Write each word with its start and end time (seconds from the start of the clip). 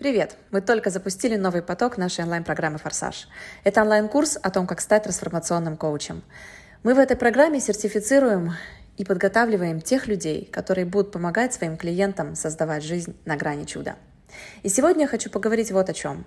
Привет! 0.00 0.36
Мы 0.50 0.62
только 0.62 0.88
запустили 0.88 1.36
новый 1.36 1.60
поток 1.60 1.98
нашей 1.98 2.24
онлайн-программы 2.24 2.78
«Форсаж». 2.78 3.28
Это 3.64 3.82
онлайн-курс 3.82 4.38
о 4.42 4.48
том, 4.48 4.66
как 4.66 4.80
стать 4.80 5.02
трансформационным 5.02 5.76
коучем. 5.76 6.22
Мы 6.82 6.94
в 6.94 6.98
этой 6.98 7.18
программе 7.18 7.60
сертифицируем 7.60 8.54
и 8.96 9.04
подготавливаем 9.04 9.82
тех 9.82 10.06
людей, 10.06 10.48
которые 10.50 10.86
будут 10.86 11.12
помогать 11.12 11.52
своим 11.52 11.76
клиентам 11.76 12.34
создавать 12.34 12.82
жизнь 12.82 13.14
на 13.26 13.36
грани 13.36 13.66
чуда. 13.66 13.96
И 14.62 14.70
сегодня 14.70 15.02
я 15.02 15.06
хочу 15.06 15.28
поговорить 15.28 15.70
вот 15.70 15.90
о 15.90 15.92
чем. 15.92 16.24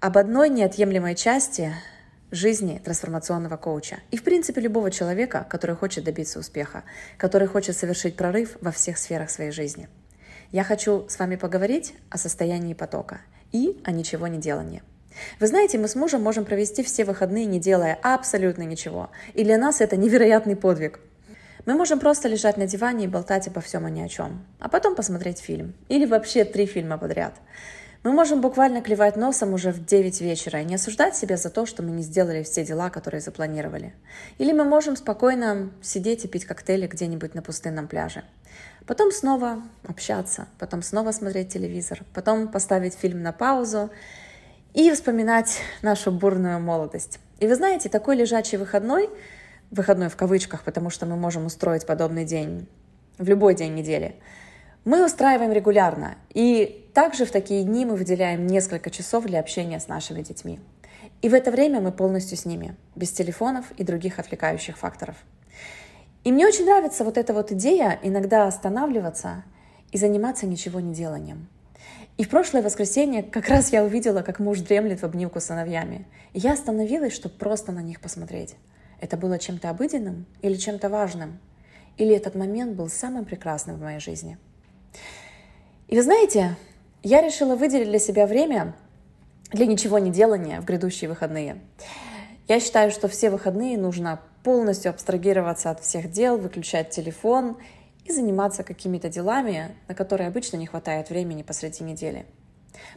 Об 0.00 0.16
одной 0.16 0.48
неотъемлемой 0.48 1.14
части 1.14 1.74
жизни 2.30 2.80
трансформационного 2.82 3.58
коуча 3.58 3.98
и, 4.10 4.16
в 4.16 4.24
принципе, 4.24 4.62
любого 4.62 4.90
человека, 4.90 5.46
который 5.50 5.76
хочет 5.76 6.04
добиться 6.04 6.38
успеха, 6.38 6.84
который 7.18 7.48
хочет 7.48 7.76
совершить 7.76 8.16
прорыв 8.16 8.56
во 8.62 8.72
всех 8.72 8.96
сферах 8.96 9.28
своей 9.28 9.50
жизни– 9.50 9.90
я 10.52 10.64
хочу 10.64 11.06
с 11.08 11.18
вами 11.18 11.36
поговорить 11.36 11.94
о 12.10 12.18
состоянии 12.18 12.74
потока 12.74 13.20
и 13.52 13.80
о 13.84 13.92
ничего 13.92 14.26
не 14.26 14.38
делании. 14.38 14.82
Вы 15.38 15.46
знаете, 15.46 15.78
мы 15.78 15.88
с 15.88 15.94
мужем 15.94 16.22
можем 16.22 16.44
провести 16.44 16.82
все 16.82 17.04
выходные, 17.04 17.46
не 17.46 17.60
делая 17.60 17.98
абсолютно 18.02 18.62
ничего. 18.62 19.10
И 19.34 19.44
для 19.44 19.58
нас 19.58 19.80
это 19.80 19.96
невероятный 19.98 20.56
подвиг. 20.56 21.00
Мы 21.66 21.74
можем 21.74 21.98
просто 21.98 22.28
лежать 22.28 22.56
на 22.56 22.66
диване 22.66 23.04
и 23.04 23.08
болтать 23.08 23.48
обо 23.48 23.60
всем 23.60 23.86
и 23.86 23.90
ни 23.90 24.00
о 24.00 24.08
чем. 24.08 24.44
А 24.58 24.68
потом 24.68 24.94
посмотреть 24.94 25.40
фильм. 25.40 25.74
Или 25.88 26.06
вообще 26.06 26.44
три 26.44 26.66
фильма 26.66 26.96
подряд. 26.96 27.34
Мы 28.02 28.12
можем 28.12 28.40
буквально 28.40 28.80
клевать 28.80 29.16
носом 29.16 29.52
уже 29.52 29.72
в 29.72 29.84
9 29.84 30.22
вечера 30.22 30.62
и 30.62 30.64
не 30.64 30.76
осуждать 30.76 31.14
себя 31.14 31.36
за 31.36 31.50
то, 31.50 31.66
что 31.66 31.82
мы 31.82 31.90
не 31.90 32.02
сделали 32.02 32.42
все 32.42 32.64
дела, 32.64 32.88
которые 32.88 33.20
запланировали. 33.20 33.92
Или 34.38 34.52
мы 34.52 34.64
можем 34.64 34.96
спокойно 34.96 35.70
сидеть 35.82 36.24
и 36.24 36.28
пить 36.28 36.46
коктейли 36.46 36.86
где-нибудь 36.86 37.34
на 37.34 37.42
пустынном 37.42 37.88
пляже. 37.88 38.24
Потом 38.86 39.12
снова 39.12 39.62
общаться, 39.86 40.48
потом 40.58 40.80
снова 40.80 41.12
смотреть 41.12 41.52
телевизор, 41.52 42.00
потом 42.14 42.48
поставить 42.48 42.94
фильм 42.94 43.22
на 43.22 43.32
паузу 43.32 43.90
и 44.72 44.90
вспоминать 44.92 45.58
нашу 45.82 46.10
бурную 46.10 46.58
молодость. 46.58 47.18
И 47.38 47.46
вы 47.46 47.54
знаете, 47.54 47.90
такой 47.90 48.16
лежачий 48.16 48.56
выходной, 48.56 49.10
выходной 49.70 50.08
в 50.08 50.16
кавычках, 50.16 50.62
потому 50.62 50.88
что 50.88 51.04
мы 51.04 51.16
можем 51.16 51.44
устроить 51.44 51.84
подобный 51.84 52.24
день 52.24 52.66
в 53.18 53.28
любой 53.28 53.54
день 53.54 53.74
недели– 53.74 54.16
мы 54.86 55.04
устраиваем 55.04 55.52
регулярно, 55.52 56.16
и 56.32 56.88
также 56.94 57.26
в 57.26 57.30
такие 57.30 57.64
дни 57.64 57.84
мы 57.84 57.96
выделяем 57.96 58.46
несколько 58.46 58.88
часов 58.88 59.26
для 59.26 59.38
общения 59.38 59.78
с 59.78 59.88
нашими 59.88 60.22
детьми. 60.22 60.58
И 61.20 61.28
в 61.28 61.34
это 61.34 61.50
время 61.50 61.82
мы 61.82 61.92
полностью 61.92 62.38
с 62.38 62.46
ними, 62.46 62.74
без 62.96 63.10
телефонов 63.10 63.66
и 63.72 63.84
других 63.84 64.18
отвлекающих 64.18 64.78
факторов. 64.78 65.16
И 66.24 66.32
мне 66.32 66.46
очень 66.46 66.64
нравится 66.64 67.04
вот 67.04 67.18
эта 67.18 67.34
вот 67.34 67.52
идея 67.52 67.98
иногда 68.02 68.46
останавливаться 68.46 69.44
и 69.92 69.98
заниматься 69.98 70.46
ничего 70.46 70.80
не 70.80 70.94
деланием. 70.94 71.48
И 72.16 72.24
в 72.24 72.30
прошлое 72.30 72.62
воскресенье 72.62 73.22
как 73.22 73.48
раз 73.48 73.72
я 73.72 73.84
увидела, 73.84 74.22
как 74.22 74.38
муж 74.38 74.60
дремлет 74.60 75.00
в 75.00 75.04
обнимку 75.04 75.40
с 75.40 75.44
сыновьями. 75.44 76.06
И 76.32 76.38
я 76.38 76.52
остановилась, 76.54 77.12
чтобы 77.12 77.34
просто 77.34 77.70
на 77.70 77.80
них 77.80 78.00
посмотреть. 78.00 78.56
Это 78.98 79.18
было 79.18 79.38
чем-то 79.38 79.68
обыденным 79.68 80.24
или 80.40 80.54
чем-то 80.54 80.88
важным? 80.88 81.38
Или 81.98 82.16
этот 82.16 82.34
момент 82.34 82.76
был 82.76 82.88
самым 82.88 83.26
прекрасным 83.26 83.76
в 83.76 83.82
моей 83.82 84.00
жизни– 84.00 84.38
и 85.88 85.96
вы 85.96 86.02
знаете, 86.02 86.56
я 87.02 87.20
решила 87.20 87.56
выделить 87.56 87.88
для 87.88 87.98
себя 87.98 88.26
время 88.26 88.74
для 89.50 89.66
ничего 89.66 89.98
не 89.98 90.10
делания 90.10 90.60
в 90.60 90.64
грядущие 90.64 91.08
выходные. 91.08 91.60
Я 92.46 92.60
считаю, 92.60 92.90
что 92.90 93.08
все 93.08 93.30
выходные 93.30 93.76
нужно 93.76 94.20
полностью 94.42 94.90
абстрагироваться 94.90 95.70
от 95.70 95.80
всех 95.80 96.10
дел, 96.10 96.38
выключать 96.38 96.90
телефон 96.90 97.58
и 98.04 98.12
заниматься 98.12 98.62
какими-то 98.62 99.08
делами, 99.08 99.74
на 99.88 99.94
которые 99.94 100.28
обычно 100.28 100.56
не 100.56 100.66
хватает 100.66 101.10
времени 101.10 101.42
посреди 101.42 101.84
недели. 101.84 102.26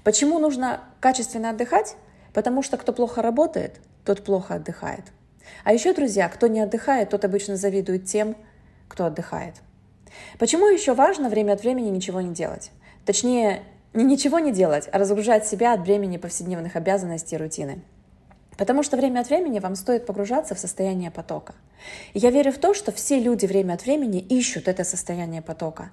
Почему 0.04 0.40
нужно 0.40 0.82
качественно 1.00 1.50
отдыхать? 1.50 1.96
Потому 2.34 2.62
что 2.64 2.78
кто 2.78 2.94
плохо 2.94 3.22
работает, 3.22 3.80
тот 4.06 4.24
плохо 4.24 4.56
отдыхает. 4.56 5.06
А 5.64 5.74
еще, 5.74 5.94
друзья, 5.94 6.30
кто 6.30 6.48
не 6.48 6.60
отдыхает, 6.60 7.10
тот 7.10 7.26
обычно 7.26 7.56
завидует 7.56 8.06
тем, 8.06 8.36
кто 8.88 9.06
отдыхает. 9.06 9.56
Почему 10.40 10.68
еще 10.68 10.94
важно 10.94 11.30
время 11.30 11.54
от 11.54 11.62
времени 11.62 11.90
ничего 11.90 12.22
не 12.22 12.34
делать? 12.34 12.72
Точнее, 13.06 13.64
не 13.94 14.04
ничего 14.04 14.40
не 14.40 14.52
делать, 14.52 14.90
а 14.92 14.98
разгружать 14.98 15.46
себя 15.46 15.74
от 15.74 15.84
бремени 15.84 16.18
повседневных 16.18 16.76
обязанностей 16.76 17.36
и 17.36 17.40
рутины. 17.40 17.82
Потому 18.58 18.84
что 18.84 18.98
время 18.98 19.22
от 19.22 19.30
времени 19.30 19.60
вам 19.60 19.76
стоит 19.76 20.06
погружаться 20.06 20.56
в 20.56 20.60
состояние 20.60 21.12
потока. 21.12 21.56
И 22.14 22.20
я 22.20 22.30
верю 22.30 22.52
в 22.52 22.58
то, 22.58 22.74
что 22.74 22.92
все 22.92 23.20
люди 23.20 23.46
время 23.46 23.74
от 23.74 23.84
времени 23.84 24.20
ищут 24.20 24.68
это 24.68 24.84
состояние 24.84 25.42
потока. 25.42 25.92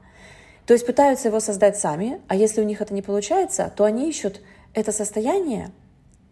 То 0.66 0.74
есть 0.74 0.86
пытаются 0.86 1.28
его 1.28 1.40
создать 1.40 1.78
сами, 1.78 2.20
а 2.28 2.36
если 2.36 2.60
у 2.60 2.64
них 2.64 2.80
это 2.80 2.94
не 2.94 3.02
получается, 3.02 3.72
то 3.74 3.84
они 3.84 4.08
ищут 4.08 4.40
это 4.74 4.92
состояние, 4.92 5.72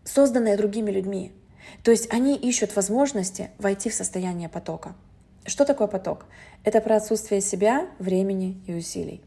созданное 0.04 0.56
другими 0.56 0.90
людьми. 0.90 1.32
То 1.82 1.90
есть 1.90 2.12
они 2.12 2.36
ищут 2.36 2.76
возможности 2.76 3.50
войти 3.58 3.90
в 3.90 3.94
состояние 3.94 4.48
потока. 4.48 4.94
Что 5.48 5.64
такое 5.64 5.86
поток? 5.86 6.26
Это 6.62 6.82
про 6.82 6.96
отсутствие 6.96 7.40
себя, 7.40 7.88
времени 7.98 8.60
и 8.66 8.74
усилий. 8.74 9.22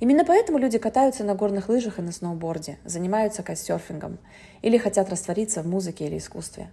Именно 0.00 0.24
поэтому 0.24 0.56
люди 0.56 0.78
катаются 0.78 1.24
на 1.24 1.34
горных 1.34 1.68
лыжах 1.68 1.98
и 1.98 2.02
на 2.02 2.10
сноуборде, 2.10 2.78
занимаются 2.84 3.42
кайтсерфингом 3.42 4.16
или 4.62 4.78
хотят 4.78 5.10
раствориться 5.10 5.62
в 5.62 5.66
музыке 5.66 6.06
или 6.06 6.16
искусстве. 6.16 6.70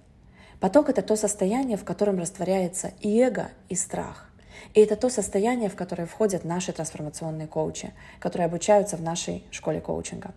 Поток— 0.62 0.88
это 0.90 1.01
то 1.01 1.18
состояние, 1.18 1.75
в 1.75 1.84
котором 1.84 2.19
растворяется 2.19 2.94
и 3.01 3.19
эго, 3.19 3.50
и 3.68 3.75
страх. 3.75 4.29
И 4.74 4.80
это 4.80 4.95
то 4.95 5.09
состояние, 5.09 5.68
в 5.69 5.75
которое 5.75 6.06
входят 6.06 6.45
наши 6.45 6.72
трансформационные 6.72 7.47
коучи, 7.47 7.91
которые 8.22 8.45
обучаются 8.45 8.95
в 8.95 9.01
нашей 9.01 9.44
школе 9.51 9.81
коучинга. 9.81 10.34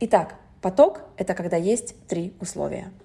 Итак, 0.00 0.34
поток— 0.60 1.02
это 1.16 1.34
когда 1.34 1.56
есть 1.56 1.94
три 2.08 2.34
условия— 2.40 2.90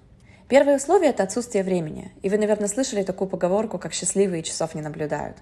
Первое 0.50 0.78
условие– 0.78 1.10
это 1.12 1.22
отсутствие 1.22 1.64
времени. 1.64 2.12
И 2.24 2.30
вы, 2.30 2.40
наверное, 2.40 2.68
слышали 2.68 3.04
такую 3.04 3.28
поговорку, 3.30 3.78
как 3.78 3.94
«счастливые 3.94 4.42
часов 4.42 4.74
не 4.74 4.82
наблюдают». 4.82 5.38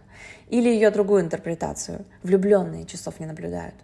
Или 0.49 0.67
ее 0.67 0.91
другую 0.91 1.21
интерпретацию– 1.21 2.05
«влюбленные 2.23 2.85
часов 2.85 3.21
не 3.21 3.25
наблюдают». 3.25 3.75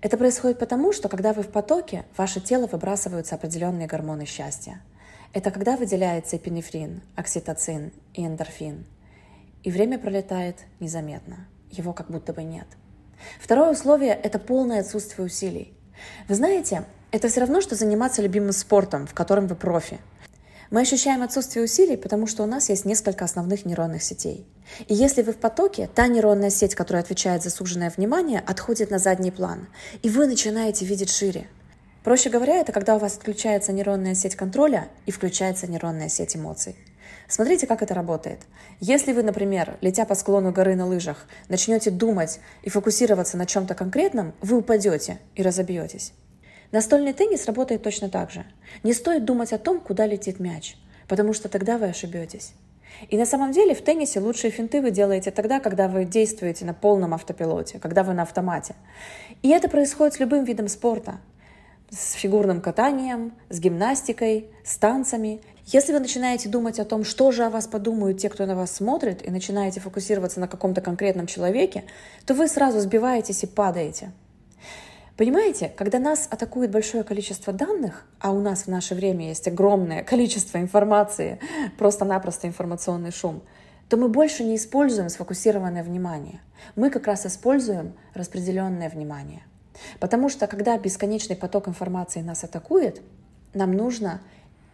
Это 0.00 0.18
происходит 0.18 0.58
потому, 0.58 0.92
что 0.92 1.08
когда 1.08 1.32
вы 1.32 1.44
в 1.44 1.50
потоке, 1.50 2.04
ваше 2.16 2.40
тело 2.40 2.66
выбрасываются 2.66 3.36
определенные 3.36 3.86
гормоны 3.86 4.26
счастья. 4.26 4.82
Это 5.32 5.52
когда 5.52 5.76
выделяется 5.76 6.36
эпинефрин, 6.36 7.02
окситоцин 7.14 7.92
и 8.12 8.26
эндорфин. 8.26 8.86
И 9.62 9.70
время 9.70 10.00
пролетает 10.00 10.56
незаметно. 10.80 11.46
Его 11.70 11.92
как 11.92 12.10
будто 12.10 12.32
бы 12.32 12.42
нет. 12.42 12.66
Второе 13.40 13.70
условие– 13.70 14.14
это 14.22 14.40
полное 14.40 14.80
отсутствие 14.80 15.26
усилий. 15.26 15.72
Вы 16.26 16.34
знаете, 16.34 16.84
это 17.14 17.28
все 17.28 17.40
равно, 17.40 17.60
что 17.60 17.74
заниматься 17.74 18.22
любимым 18.22 18.52
спортом, 18.52 19.06
в 19.06 19.14
котором 19.14 19.46
вы 19.46 19.54
профи– 19.54 19.98
мы 20.74 20.80
ощущаем 20.80 21.22
отсутствие 21.22 21.64
усилий, 21.64 21.96
потому 21.96 22.26
что 22.26 22.42
у 22.42 22.46
нас 22.46 22.68
есть 22.68 22.84
несколько 22.84 23.24
основных 23.24 23.64
нейронных 23.64 24.02
сетей. 24.02 24.44
И 24.88 24.94
если 24.94 25.22
вы 25.22 25.32
в 25.32 25.36
потоке, 25.36 25.88
та 25.94 26.08
нейронная 26.08 26.50
сеть, 26.50 26.74
которая 26.74 27.04
отвечает 27.04 27.44
за 27.44 27.50
суженное 27.50 27.92
внимание, 27.96 28.42
отходит 28.44 28.90
на 28.90 28.98
задний 28.98 29.30
план, 29.30 29.68
и 30.02 30.08
вы 30.08 30.26
начинаете 30.26 30.84
видеть 30.84 31.10
шире. 31.10 31.46
Проще 32.02 32.28
говоря, 32.28 32.56
это 32.56 32.72
когда 32.72 32.96
у 32.96 32.98
вас 32.98 33.16
отключается 33.16 33.72
нейронная 33.72 34.16
сеть 34.16 34.34
контроля 34.34 34.88
и 35.06 35.12
включается 35.12 35.68
нейронная 35.68 36.08
сеть 36.08 36.34
эмоций. 36.34 36.76
Смотрите, 37.28 37.68
как 37.68 37.82
это 37.82 37.94
работает. 37.94 38.40
Если 38.80 39.12
вы, 39.12 39.22
например, 39.22 39.78
летя 39.80 40.06
по 40.06 40.16
склону 40.16 40.50
горы 40.50 40.74
на 40.74 40.86
лыжах, 40.86 41.26
начнете 41.48 41.92
думать 41.92 42.40
и 42.62 42.68
фокусироваться 42.68 43.36
на 43.36 43.46
чем-то 43.46 43.76
конкретном, 43.76 44.34
вы 44.42 44.56
упадете 44.56 45.20
и 45.36 45.42
разобьетесь. 45.44 46.12
Настольный 46.74 47.12
теннис 47.12 47.46
работает 47.46 47.84
точно 47.84 48.08
так 48.08 48.32
же. 48.32 48.44
Не 48.82 48.94
стоит 48.94 49.24
думать 49.24 49.52
о 49.52 49.58
том, 49.58 49.78
куда 49.78 50.06
летит 50.06 50.40
мяч, 50.40 50.74
потому 51.06 51.32
что 51.32 51.48
тогда 51.48 51.78
вы 51.78 51.86
ошибетесь. 51.86 52.52
И 53.10 53.16
на 53.16 53.26
самом 53.26 53.52
деле 53.52 53.76
в 53.76 53.82
теннисе 53.82 54.18
лучшие 54.18 54.50
финты 54.50 54.82
вы 54.82 54.90
делаете 54.90 55.30
тогда, 55.30 55.60
когда 55.60 55.86
вы 55.86 56.04
действуете 56.04 56.64
на 56.64 56.74
полном 56.74 57.14
автопилоте, 57.14 57.78
когда 57.78 58.02
вы 58.02 58.12
на 58.12 58.22
автомате. 58.22 58.74
И 59.42 59.50
это 59.50 59.68
происходит 59.68 60.14
с 60.14 60.18
любым 60.18 60.42
видом 60.42 60.66
спорта. 60.66 61.20
С 61.90 62.14
фигурным 62.14 62.60
катанием, 62.60 63.34
с 63.50 63.60
гимнастикой, 63.60 64.48
с 64.64 64.76
танцами. 64.76 65.42
Если 65.66 65.92
вы 65.92 66.00
начинаете 66.00 66.48
думать 66.48 66.80
о 66.80 66.84
том, 66.84 67.04
что 67.04 67.30
же 67.30 67.44
о 67.44 67.50
вас 67.50 67.68
подумают 67.68 68.18
те, 68.18 68.28
кто 68.28 68.46
на 68.46 68.56
вас 68.56 68.72
смотрит, 68.72 69.24
и 69.24 69.30
начинаете 69.30 69.78
фокусироваться 69.78 70.40
на 70.40 70.48
каком-то 70.48 70.80
конкретном 70.80 71.28
человеке, 71.28 71.84
то 72.26 72.34
вы 72.34 72.48
сразу 72.48 72.80
сбиваетесь 72.80 73.44
и 73.44 73.46
падаете– 73.46 74.10
Понимаете, 75.16 75.68
когда 75.76 76.00
нас 76.00 76.26
атакует 76.28 76.72
большое 76.72 77.04
количество 77.04 77.52
данных, 77.52 78.04
а 78.18 78.32
у 78.32 78.40
нас 78.40 78.62
в 78.62 78.68
наше 78.68 78.96
время 78.96 79.28
есть 79.28 79.46
огромное 79.46 80.02
количество 80.02 80.58
информации, 80.58 81.38
просто-напросто 81.78 82.48
информационный 82.48 83.12
шум, 83.12 83.42
то 83.88 83.96
мы 83.96 84.08
больше 84.08 84.42
не 84.42 84.56
используем 84.56 85.08
сфокусированное 85.08 85.84
внимание. 85.84 86.40
Мы 86.74 86.90
как 86.90 87.06
раз 87.06 87.26
используем 87.26 87.92
распределенное 88.12 88.88
внимание. 88.88 89.42
Потому 90.00 90.28
что 90.28 90.48
когда 90.48 90.76
бесконечный 90.78 91.36
поток 91.36 91.68
информации 91.68 92.20
нас 92.20 92.42
атакует, 92.42 93.00
нам 93.52 93.72
нужно 93.72 94.20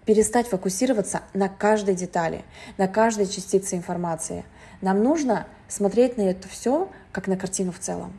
перестать 0.06 0.46
фокусироваться 0.46 1.20
на 1.34 1.50
каждой 1.50 1.94
детали, 1.94 2.44
на 2.78 2.88
каждой 2.88 3.26
частице 3.26 3.76
информации. 3.76 4.44
Нам 4.80 5.02
нужно 5.02 5.46
смотреть 5.68 6.16
на 6.16 6.22
это 6.22 6.48
все 6.48 6.88
как 7.12 7.26
на 7.26 7.36
картину 7.36 7.72
в 7.72 7.78
целом. 7.78 8.18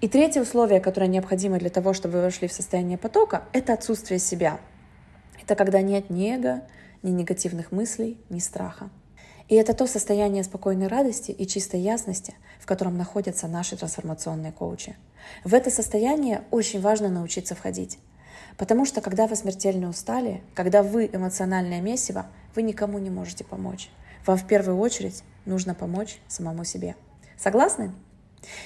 И 0.00 0.08
третье 0.08 0.42
условие, 0.42 0.80
которое 0.80 1.08
необходимо 1.08 1.58
для 1.58 1.70
того, 1.70 1.92
чтобы 1.92 2.18
вы 2.18 2.22
вошли 2.22 2.48
в 2.48 2.52
состояние 2.52 2.98
потока, 2.98 3.44
это 3.52 3.72
отсутствие 3.72 4.18
себя. 4.18 4.60
Это 5.42 5.56
когда 5.56 5.82
нет 5.82 6.10
ни 6.10 6.34
эго, 6.34 6.62
ни 7.02 7.10
негативных 7.10 7.72
мыслей, 7.72 8.18
ни 8.30 8.38
страха. 8.38 8.90
И 9.48 9.56
это 9.56 9.74
то 9.74 9.86
состояние 9.86 10.42
спокойной 10.42 10.86
радости 10.86 11.30
и 11.30 11.46
чистой 11.46 11.80
ясности, 11.80 12.34
в 12.60 12.66
котором 12.66 12.96
находятся 12.96 13.46
наши 13.46 13.76
трансформационные 13.76 14.52
коучи. 14.52 14.96
В 15.44 15.52
это 15.52 15.70
состояние 15.70 16.44
очень 16.50 16.80
важно 16.80 17.10
научиться 17.10 17.54
входить. 17.54 17.98
Потому 18.56 18.86
что 18.86 19.00
когда 19.00 19.26
вы 19.26 19.36
смертельно 19.36 19.88
устали, 19.88 20.42
когда 20.54 20.82
вы 20.82 21.10
эмоциональное 21.12 21.80
месиво, 21.80 22.26
вы 22.54 22.62
никому 22.62 22.98
не 22.98 23.10
можете 23.10 23.44
помочь. 23.44 23.90
Вам 24.26 24.38
в 24.38 24.46
первую 24.46 24.78
очередь 24.78 25.22
нужно 25.44 25.74
помочь 25.74 26.20
самому 26.28 26.64
себе. 26.64 26.94
Согласны? 27.36 27.92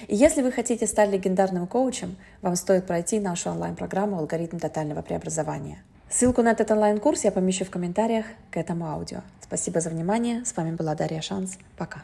И 0.07 0.17
если 0.17 0.43
вы 0.43 0.53
хотите 0.53 0.87
стать 0.87 1.11
легендарным 1.11 1.67
коучем, 1.67 2.17
вам 2.43 2.57
стоит 2.57 2.87
пройти 2.87 3.21
нашу 3.21 3.51
онлайн-программу 3.51 4.19
«Алгоритм 4.19 4.59
тотального 4.59 5.03
преобразования». 5.03 5.83
Ссылку 6.11 6.43
на 6.43 6.53
этот 6.53 6.71
онлайн-курс 6.71 7.25
я 7.25 7.33
помещу 7.33 7.65
в 7.65 7.71
комментариях 7.71 8.25
к 8.51 8.57
этому 8.57 8.87
аудио. 8.87 9.21
Спасибо 9.43 9.81
за 9.81 9.91
внимание. 9.91 10.45
С 10.45 10.57
вами 10.57 10.75
была 10.75 10.95
Дарья 10.95 11.21
Шанс. 11.21 11.59
Пока. 11.77 12.03